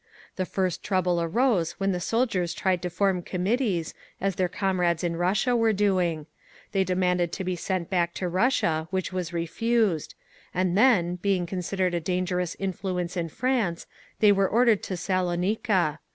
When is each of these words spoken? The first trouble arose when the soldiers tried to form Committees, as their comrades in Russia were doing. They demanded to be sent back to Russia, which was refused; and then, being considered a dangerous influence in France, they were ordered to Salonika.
The 0.35 0.47
first 0.47 0.81
trouble 0.83 1.21
arose 1.21 1.73
when 1.73 1.91
the 1.91 1.99
soldiers 1.99 2.55
tried 2.55 2.81
to 2.81 2.89
form 2.89 3.21
Committees, 3.21 3.93
as 4.19 4.33
their 4.33 4.49
comrades 4.49 5.03
in 5.03 5.15
Russia 5.15 5.55
were 5.55 5.73
doing. 5.73 6.25
They 6.71 6.83
demanded 6.83 7.31
to 7.33 7.43
be 7.43 7.55
sent 7.55 7.91
back 7.91 8.15
to 8.15 8.27
Russia, 8.27 8.87
which 8.89 9.13
was 9.13 9.31
refused; 9.31 10.15
and 10.55 10.75
then, 10.75 11.17
being 11.17 11.45
considered 11.45 11.93
a 11.93 11.99
dangerous 11.99 12.55
influence 12.57 13.15
in 13.15 13.29
France, 13.29 13.85
they 14.21 14.31
were 14.31 14.47
ordered 14.49 14.81
to 14.81 14.97
Salonika. 14.97 15.99